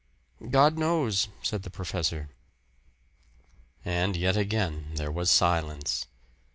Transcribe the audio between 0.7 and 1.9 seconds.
knows," said the